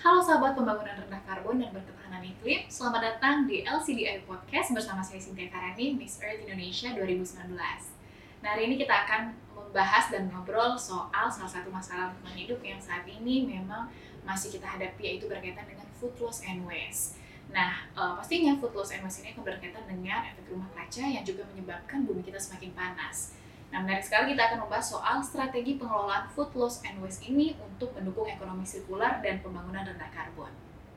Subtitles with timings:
[0.00, 5.20] Halo sahabat pembangunan rendah karbon dan berketahanan iklim, selamat datang di LCDI Podcast bersama saya
[5.20, 7.52] Cynthia Karani, Miss Earth Indonesia 2019.
[8.40, 12.80] Nah hari ini kita akan membahas dan ngobrol soal salah satu masalah lingkungan hidup yang
[12.80, 13.92] saat ini memang
[14.24, 17.20] masih kita hadapi yaitu berkaitan dengan food loss and waste.
[17.52, 21.28] Nah, uh, pastinya food loss and waste ini akan berkaitan dengan efek rumah kaca yang
[21.28, 23.36] juga menyebabkan bumi kita semakin panas.
[23.70, 27.94] Nah, menarik sekali kita akan membahas soal strategi pengelolaan food loss and waste ini untuk
[27.94, 30.50] mendukung ekonomi sirkular dan pembangunan rendah karbon.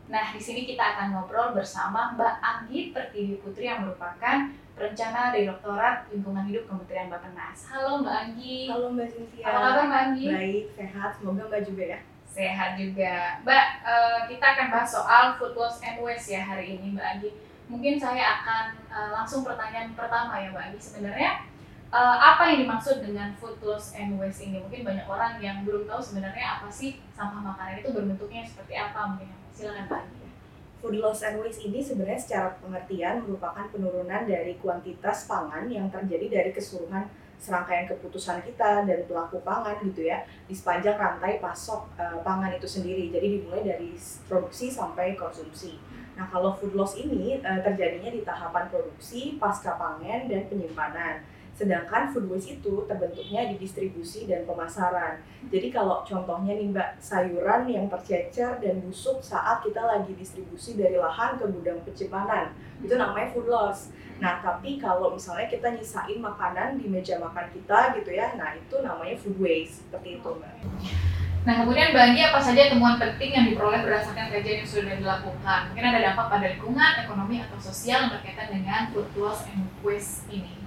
[0.09, 6.09] Nah, di sini kita akan ngobrol bersama Mbak Anggi Pertiwi Putri yang merupakan perencana Direktorat
[6.09, 7.70] Lingkungan Hidup Kementerian Bappenas.
[7.70, 8.65] Halo Mbak Anggi.
[8.65, 9.45] Halo Mbak Cynthia.
[9.45, 10.26] Apa kabar Mbak Anggi?
[10.34, 11.12] Baik, sehat.
[11.21, 11.99] Semoga Mbak juga ya.
[12.26, 13.15] Sehat juga.
[13.45, 17.29] Mbak, uh, kita akan bahas soal food loss and waste ya hari ini Mbak Anggi.
[17.70, 20.81] Mungkin saya akan uh, langsung pertanyaan pertama ya Mbak Anggi.
[20.81, 21.52] Sebenarnya
[21.93, 24.57] uh, apa yang dimaksud dengan food loss and waste ini?
[24.65, 29.13] Mungkin banyak orang yang belum tahu sebenarnya apa sih sampah makanan itu berbentuknya seperti apa
[29.13, 29.29] mungkin.
[29.54, 30.03] Silakan Pak.
[30.81, 36.41] Food loss and waste ini sebenarnya secara pengertian merupakan penurunan dari kuantitas pangan yang terjadi
[36.41, 37.07] dari keseluruhan
[37.40, 42.68] serangkaian keputusan kita dan pelaku pangan gitu ya di sepanjang rantai pasok uh, pangan itu
[42.68, 43.13] sendiri.
[43.13, 43.96] Jadi dimulai dari
[44.27, 45.79] produksi sampai konsumsi.
[46.20, 51.23] Nah kalau food loss ini uh, terjadinya di tahapan produksi, pasca panen dan penyimpanan.
[51.54, 55.21] Sedangkan food waste itu terbentuknya di distribusi dan pemasaran.
[55.54, 60.98] Jadi kalau contohnya nih Mbak, sayuran yang tercecer dan busuk saat kita lagi distribusi dari
[60.98, 63.93] lahan ke gudang penyimpanan, itu namanya food loss.
[64.18, 68.75] Nah, tapi kalau misalnya kita nyisain makanan di meja makan kita gitu ya, nah itu
[68.81, 70.56] namanya food waste, seperti itu Mbak.
[71.44, 75.59] Nah, kemudian bagi apa saja temuan penting yang diperoleh berdasarkan kajian yang sudah dilakukan?
[75.69, 80.62] Mungkin ada dampak pada lingkungan, ekonomi, atau sosial berkaitan dengan food loss and waste ini.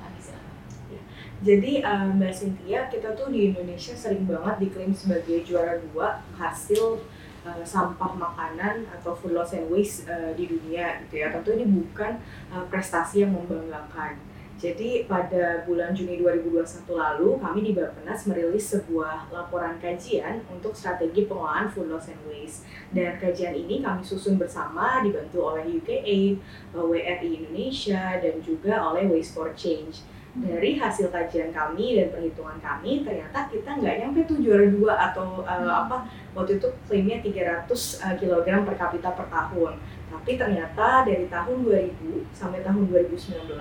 [1.44, 7.04] Jadi um, Mbak Cynthia, kita tuh di Indonesia sering banget diklaim sebagai juara dua hasil
[7.44, 11.28] uh, sampah makanan atau food loss and waste uh, di dunia gitu ya.
[11.28, 12.16] Tentu ini bukan
[12.48, 14.16] uh, prestasi yang membanggakan.
[14.56, 21.28] Jadi pada bulan Juni 2021 lalu kami di Bappenas merilis sebuah laporan kajian untuk strategi
[21.28, 22.64] pengelolaan food loss and waste.
[22.96, 26.40] Dan kajian ini kami susun bersama dibantu oleh UKAID,
[26.72, 33.00] WRI Indonesia, dan juga oleh Waste for Change dari hasil kajian kami dan perhitungan kami
[33.00, 36.04] ternyata kita nggak nyampe tuh juara dua atau uh, apa
[36.36, 39.80] waktu itu klaimnya 300 uh, kg per kapita per tahun.
[40.12, 43.56] Tapi ternyata dari tahun 2000 sampai tahun 2019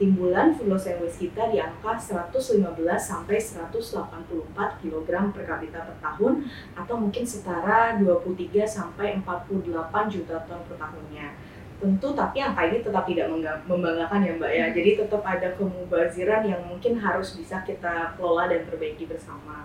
[0.00, 2.56] timbulan food loss and waste kita di angka 115
[2.96, 9.68] sampai 184 kg per kapita per tahun atau mungkin setara 23 sampai 48
[10.08, 11.49] juta ton per tahunnya
[11.80, 13.26] tentu tapi angka ini tetap tidak
[13.64, 14.64] membanggakan ya mbak ya.
[14.68, 14.76] Hmm.
[14.76, 19.64] jadi tetap ada kemubaziran yang mungkin harus bisa kita kelola dan perbaiki bersama.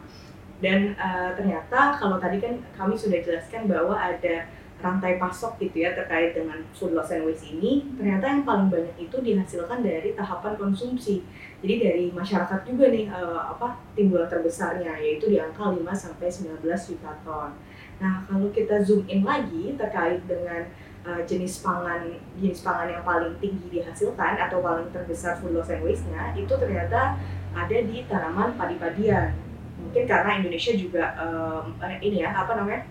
[0.63, 4.47] Dan uh, ternyata kalau tadi kan kami sudah jelaskan bahwa ada
[4.79, 9.07] rantai pasok gitu ya terkait dengan food loss and waste ini ternyata yang paling banyak
[9.07, 11.23] itu dihasilkan dari tahapan konsumsi.
[11.63, 16.61] Jadi dari masyarakat juga nih uh, apa timbulan terbesarnya yaitu di angka 5 sampai 19
[16.63, 17.51] juta ton.
[17.97, 20.67] Nah kalau kita zoom in lagi terkait dengan
[21.05, 25.85] uh, jenis pangan jenis pangan yang paling tinggi dihasilkan atau paling terbesar food loss and
[25.85, 27.15] waste-nya itu ternyata
[27.55, 29.31] ada di tanaman padi-padian.
[29.79, 32.83] Mungkin karena Indonesia juga um, ini ya apa namanya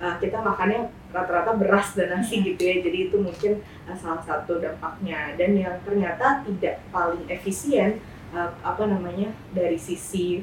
[0.00, 4.58] uh, kita makannya rata-rata beras dan nasi gitu ya jadi itu mungkin uh, salah satu
[4.58, 5.36] dampaknya.
[5.38, 8.02] Dan yang ternyata tidak paling efisien
[8.34, 10.42] uh, apa namanya dari sisi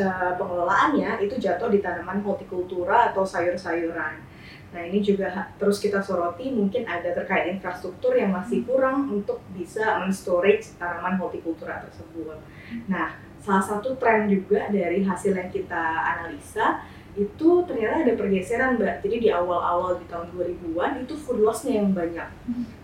[0.00, 4.29] uh, pengelolaannya itu jatuh di tanaman hortikultura atau sayur-sayuran
[4.70, 9.98] Nah ini juga terus kita soroti mungkin ada terkait infrastruktur yang masih kurang untuk bisa
[9.98, 12.38] men-storage tanaman hortikultura tersebut.
[12.86, 15.82] Nah salah satu tren juga dari hasil yang kita
[16.14, 16.86] analisa
[17.18, 19.02] itu ternyata ada pergeseran mbak.
[19.02, 22.28] Jadi di awal-awal di tahun 2000-an itu food loss-nya yang banyak.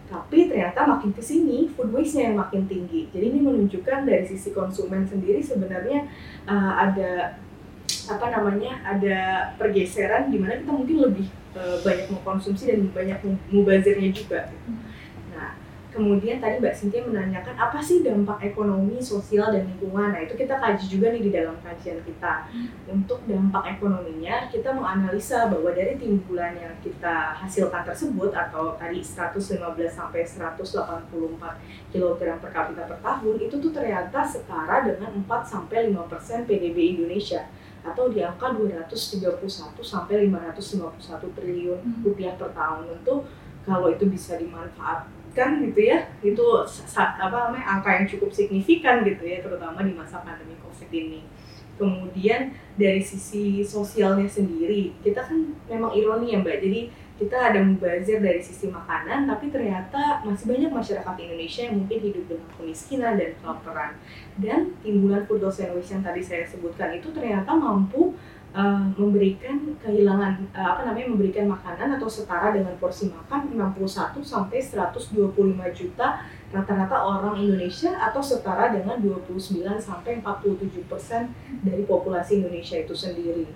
[0.07, 3.11] Tapi ternyata makin ke sini food waste-nya yang makin tinggi.
[3.11, 6.11] Jadi ini menunjukkan dari sisi konsumen sendiri sebenarnya
[6.47, 7.39] uh, ada
[8.07, 9.19] apa namanya ada
[9.59, 11.27] pergeseran di mana kita mungkin lebih
[11.59, 13.19] uh, banyak mengkonsumsi dan banyak
[13.51, 14.41] mubazirnya juga.
[15.35, 15.59] Nah,
[15.91, 20.15] kemudian tadi Mbak Cynthia menanyakan apa sih dampak ekonomi, sosial dan lingkungan.
[20.15, 22.47] Nah, itu kita kaji juga nih di dalam kajian kita.
[22.87, 29.59] Untuk dampak ekonominya, kita menganalisa bahwa dari timbulan yang kita hasilkan tersebut atau tadi 115
[29.91, 31.11] sampai 184
[31.91, 36.95] kg per kapita per tahun itu tuh ternyata setara dengan 4 sampai 5 persen PDB
[36.95, 37.51] Indonesia
[37.93, 39.47] atau di angka 231
[39.83, 42.03] sampai 551 triliun hmm.
[42.03, 42.91] rupiah per tahun.
[42.91, 43.27] Tentu
[43.63, 46.45] kalau itu bisa dimanfaatkan gitu ya, itu
[46.97, 51.21] apa namanya angka yang cukup signifikan gitu ya, terutama di masa pandemi Covid ini.
[51.77, 56.59] Kemudian dari sisi sosialnya sendiri, kita kan memang ironi ya Mbak.
[56.65, 56.81] Jadi
[57.17, 62.25] kita ada mubazir dari sisi makanan, tapi ternyata masih banyak masyarakat Indonesia yang mungkin hidup
[62.29, 63.93] dengan kemiskinan dan kelaparan.
[64.37, 68.13] Dan timbulan food waste yang tadi saya sebutkan itu ternyata mampu
[68.53, 74.61] uh, memberikan kehilangan uh, apa namanya memberikan makanan atau setara dengan porsi makan 61 sampai
[74.61, 75.33] 125
[75.73, 76.21] juta
[76.55, 81.35] rata-rata orang Indonesia atau setara dengan 29 sampai 47 persen
[81.67, 83.51] dari populasi Indonesia itu sendiri.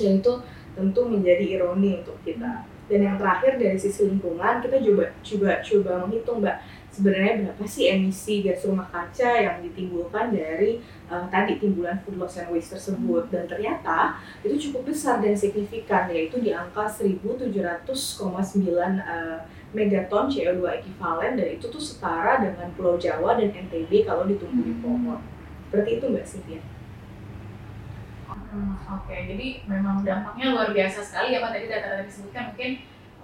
[0.00, 0.32] Dan itu
[0.74, 2.66] tentu menjadi ironi untuk kita.
[2.90, 6.58] Dan yang terakhir dari sisi lingkungan kita coba coba coba menghitung mbak
[6.90, 12.38] sebenarnya berapa sih emisi gas rumah kaca yang ditimbulkan dari uh, tadi timbulan food loss
[12.38, 14.16] and waste tersebut dan ternyata
[14.46, 17.82] itu cukup besar dan signifikan yaitu di angka 1.700,9
[19.02, 19.38] uh,
[19.74, 24.74] megaton CO2 ekivalen dan itu tuh setara dengan Pulau Jawa dan NTB kalau ditumbuh di
[24.78, 25.18] pohon.
[25.70, 26.62] Berarti itu mbak Cynthia?
[28.50, 29.30] Hmm, Oke, okay.
[29.30, 32.70] jadi memang dampaknya luar biasa sekali ya Pak tadi data-data disebutkan mungkin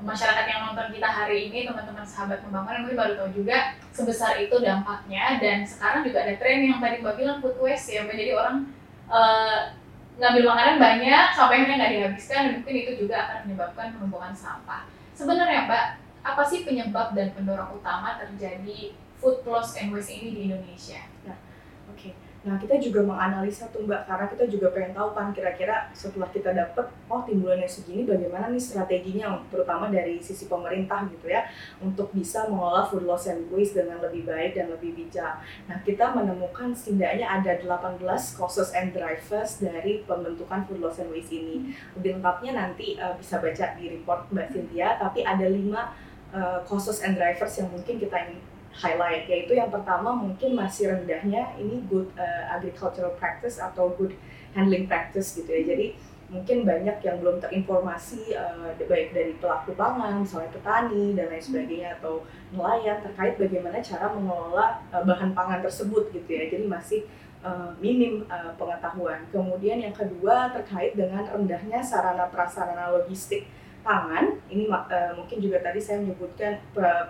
[0.04, 4.52] masyarakat yang nonton kita hari ini teman-teman sahabat pembangunan mungkin baru tahu juga sebesar itu
[4.60, 8.32] dampaknya dan sekarang juga ada tren yang tadi Mbak bilang food waste ya Mbak jadi
[8.36, 8.56] orang
[9.08, 9.72] uh,
[10.20, 14.88] ngambil makanan banyak sampai akhirnya nggak dihabiskan dan mungkin itu juga akan menyebabkan penumpukan sampah.
[15.16, 15.86] Sebenarnya Mbak,
[16.24, 21.00] apa sih penyebab dan pendorong utama terjadi food loss and waste ini di Indonesia?
[21.24, 21.36] Nah,
[21.88, 22.00] oke.
[22.00, 26.30] Okay Nah kita juga menganalisa tuh mbak karena kita juga pengen tahu kan kira-kira setelah
[26.30, 31.42] kita dapet oh timbulannya segini bagaimana nih strateginya terutama dari sisi pemerintah gitu ya
[31.82, 35.42] untuk bisa mengolah food loss and waste dengan lebih baik dan lebih bijak.
[35.66, 37.98] Nah kita menemukan setidaknya ada 18
[38.38, 41.74] causes and drivers dari pembentukan food loss and waste ini.
[41.98, 45.90] Lebih lengkapnya nanti uh, bisa baca di report mbak Cynthia tapi ada lima
[46.30, 48.38] uh, causes and drivers yang mungkin kita ingin
[48.76, 54.12] highlight yaitu yang pertama mungkin masih rendahnya ini good uh, agricultural practice atau good
[54.52, 55.62] handling practice gitu ya.
[55.74, 55.96] Jadi
[56.26, 62.02] mungkin banyak yang belum terinformasi uh, baik dari pelaku pangan misalnya petani dan lain sebagainya
[62.02, 66.44] atau nelayan terkait bagaimana cara mengelola uh, bahan pangan tersebut gitu ya.
[66.52, 67.02] Jadi masih
[67.78, 69.22] minim uh, pengetahuan.
[69.30, 73.46] Kemudian yang kedua terkait dengan rendahnya sarana prasarana logistik
[73.86, 74.34] pangan.
[74.50, 76.58] Ini uh, mungkin juga tadi saya menyebutkan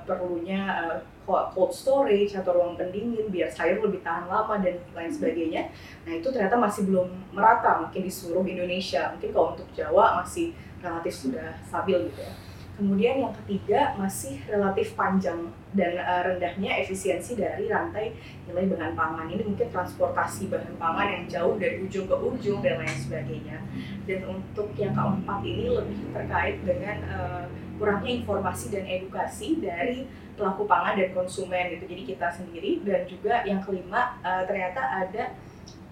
[0.05, 5.69] perlunya uh, cold storage atau ruang pendingin biar sayur lebih tahan lama dan lain sebagainya.
[6.07, 9.11] Nah itu ternyata masih belum merata mungkin di seluruh Indonesia.
[9.13, 12.33] Mungkin kalau untuk Jawa masih relatif sudah stabil gitu ya.
[12.77, 18.13] Kemudian yang ketiga masih relatif panjang dan uh, rendahnya efisiensi dari rantai
[18.45, 19.33] nilai bahan pangan.
[19.33, 23.65] Ini mungkin transportasi bahan pangan yang jauh dari ujung ke ujung dan lain sebagainya.
[24.05, 27.45] Dan untuk yang keempat ini lebih terkait dengan uh,
[27.81, 30.05] kurangnya informasi dan edukasi dari
[30.37, 31.89] pelaku pangan dan konsumen gitu.
[31.89, 35.33] Jadi kita sendiri dan juga yang kelima uh, ternyata ada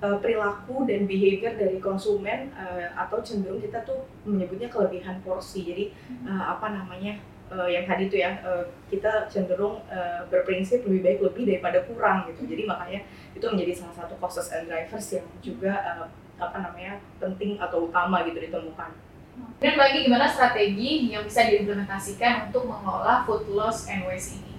[0.05, 5.65] uh, perilaku dan behavior dari konsumen uh, atau cenderung kita tuh menyebutnya kelebihan porsi.
[5.65, 5.85] Jadi
[6.29, 7.17] uh, apa namanya
[7.49, 12.29] uh, yang tadi tuh ya uh, kita cenderung uh, berprinsip lebih baik lebih daripada kurang
[12.29, 12.45] gitu.
[12.45, 13.01] Jadi makanya
[13.33, 18.21] itu menjadi salah satu causes and drivers yang juga uh, apa namanya penting atau utama
[18.29, 18.93] gitu ditemukan.
[19.59, 24.54] Dan bagi gimana strategi yang bisa diimplementasikan untuk mengelola food loss and waste ini?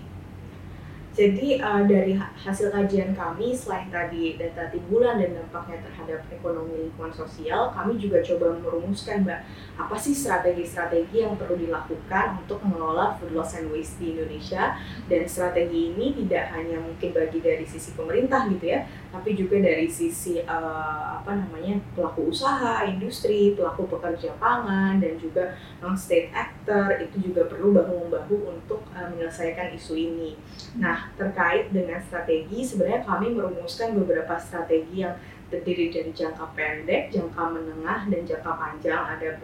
[1.16, 7.16] Jadi uh, dari hasil kajian kami selain tadi data timbulan dan dampaknya terhadap ekonomi lingkungan
[7.16, 9.48] sosial, kami juga coba merumuskan mbak
[9.80, 14.76] apa sih strategi-strategi yang perlu dilakukan untuk mengelola food loss and waste di Indonesia
[15.08, 18.84] dan strategi ini tidak hanya mungkin bagi dari sisi pemerintah gitu ya,
[19.16, 25.56] tapi juga dari sisi uh, apa namanya pelaku usaha, industri, pelaku pekerja pangan dan juga
[25.80, 30.36] non state actor itu juga perlu bahu membahu untuk uh, menyelesaikan isu ini.
[30.76, 35.16] Nah terkait dengan strategi, sebenarnya kami merumuskan beberapa strategi yang
[35.54, 39.04] terdiri dari jangka pendek, jangka menengah, dan jangka panjang.
[39.06, 39.38] Ada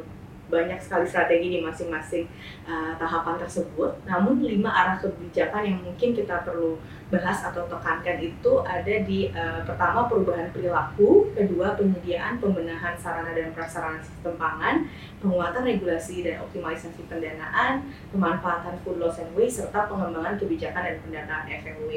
[0.51, 2.27] banyak sekali strategi di masing-masing
[2.67, 3.95] uh, tahapan tersebut.
[4.03, 6.75] Namun lima arah kebijakan yang mungkin kita perlu
[7.11, 13.51] bahas atau tekankan itu ada di uh, pertama perubahan perilaku, kedua penyediaan pembenahan sarana dan
[13.51, 14.87] prasarana sistem pangan,
[15.19, 17.83] penguatan regulasi dan optimalisasi pendanaan,
[18.15, 21.91] pemanfaatan food loss and waste serta pengembangan kebijakan dan pendataan FMW.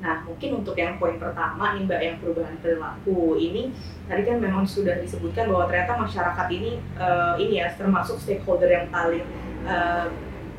[0.00, 3.68] Nah, mungkin untuk yang poin pertama nih Mbak yang perubahan perilaku ini
[4.08, 7.68] tadi kan memang sudah disebutkan bahwa ternyata masyarakat ini uh, ini ya
[8.02, 9.22] stakeholder yang paling
[9.68, 10.10] uh,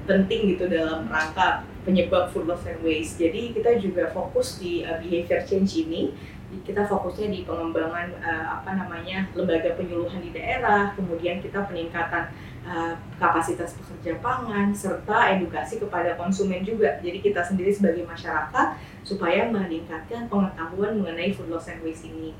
[0.05, 3.17] penting gitu dalam rangka penyebab food loss and waste.
[3.21, 6.13] Jadi kita juga fokus di uh, behavior change ini.
[6.61, 12.29] Kita fokusnya di pengembangan uh, apa namanya lembaga penyuluhan di daerah, kemudian kita peningkatan
[12.63, 17.01] uh, kapasitas pekerja pangan serta edukasi kepada konsumen juga.
[17.01, 18.67] Jadi kita sendiri sebagai masyarakat
[19.01, 22.31] supaya meningkatkan pengetahuan mengenai food loss and waste ini.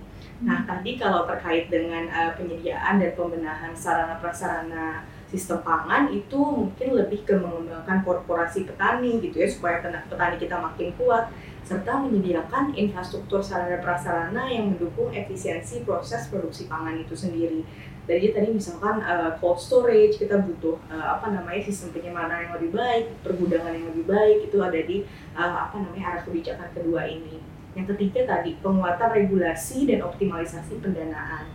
[0.44, 6.90] Nah, tadi kalau terkait dengan uh, penyediaan dan pembenahan sarana prasarana sistem pangan itu mungkin
[6.96, 11.28] lebih ke mengembangkan korporasi petani gitu ya supaya petani kita makin kuat
[11.66, 17.66] serta menyediakan infrastruktur sarana prasarana yang mendukung efisiensi proses produksi pangan itu sendiri.
[18.06, 22.72] Jadi tadi misalkan uh, cold storage kita butuh uh, apa namanya sistem penyimpanan yang lebih
[22.78, 24.98] baik, pergudangan yang lebih baik itu ada di
[25.34, 27.42] uh, apa namanya arah kebijakan kedua ini.
[27.74, 31.50] Yang ketiga tadi penguatan regulasi dan optimalisasi pendanaan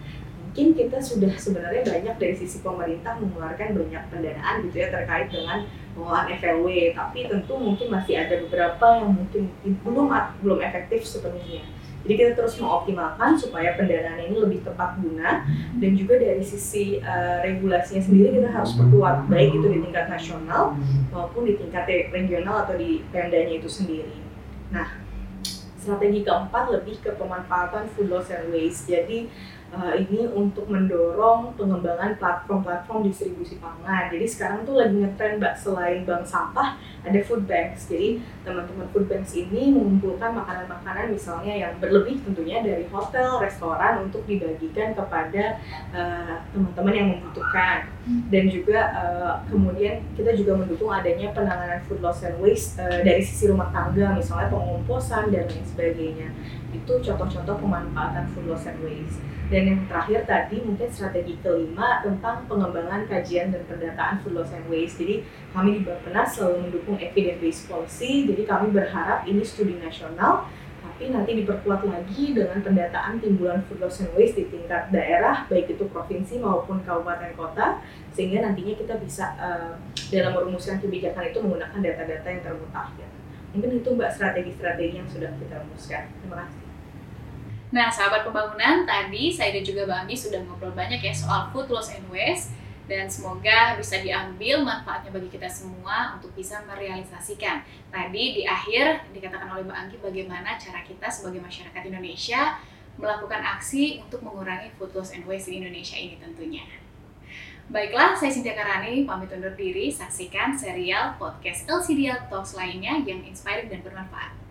[0.50, 5.62] mungkin kita sudah sebenarnya banyak dari sisi pemerintah mengeluarkan banyak pendanaan gitu ya terkait dengan
[5.94, 10.10] pengolahan FLW tapi tentu mungkin masih ada beberapa yang mungkin belum
[10.42, 11.62] belum efektif sepenuhnya
[12.02, 15.46] jadi kita terus mengoptimalkan supaya pendanaan ini lebih tepat guna
[15.78, 20.74] dan juga dari sisi uh, regulasinya sendiri kita harus perkuat baik itu di tingkat nasional
[21.14, 24.18] maupun di tingkat regional atau di pemdanya itu sendiri.
[24.74, 24.98] Nah,
[25.76, 28.88] strategi keempat lebih ke pemanfaatan food loss and waste.
[28.88, 29.28] Jadi
[29.74, 34.10] uh, ini untuk mendorong pengembangan platform-platform distribusi pangan.
[34.10, 37.88] Jadi sekarang tuh lagi ngetrend mbak selain bank sampah ada food banks.
[37.88, 44.26] Jadi teman-teman food banks ini mengumpulkan makanan-makanan misalnya yang berlebih tentunya dari hotel, restoran untuk
[44.26, 45.62] dibagikan kepada
[45.94, 47.88] uh, teman-teman yang membutuhkan.
[48.32, 53.22] Dan juga uh, kemudian kita juga mendukung adanya penanganan food loss and waste uh, dari
[53.22, 56.28] sisi rumah tangga, misalnya pengomposan dan lain sebagainya.
[56.74, 59.20] Itu contoh-contoh pemanfaatan food loss and waste.
[59.50, 64.62] Dan yang terakhir tadi mungkin strategi kelima tentang pengembangan kajian dan pendataan food loss and
[64.70, 65.02] waste.
[65.02, 68.30] Jadi kami di Bappenas selalu mendukung evidence based policy.
[68.30, 70.46] Jadi kami berharap ini studi nasional
[70.80, 75.72] tapi nanti diperkuat lagi dengan pendataan timbulan food loss and waste di tingkat daerah baik
[75.72, 79.80] itu provinsi maupun kabupaten kota sehingga nantinya kita bisa uh,
[80.14, 83.08] dalam merumuskan kebijakan itu menggunakan data-data yang termutakhir.
[83.50, 86.06] Mungkin itu mbak strategi-strategi yang sudah kita rumuskan.
[86.22, 86.69] Terima kasih.
[87.70, 91.70] Nah, sahabat pembangunan, tadi saya dan juga Mbak Ami sudah ngobrol banyak ya soal food
[91.70, 92.50] loss and waste
[92.90, 97.62] dan semoga bisa diambil manfaatnya bagi kita semua untuk bisa merealisasikan.
[97.94, 102.58] Tadi di akhir dikatakan oleh Mbak Anggi bagaimana cara kita sebagai masyarakat Indonesia
[102.98, 106.66] melakukan aksi untuk mengurangi food loss and waste di Indonesia ini tentunya.
[107.70, 109.94] Baiklah, saya Cynthia Karani, pamit undur diri.
[109.94, 114.49] Saksikan serial podcast LCDL Talks lainnya yang inspiring dan bermanfaat.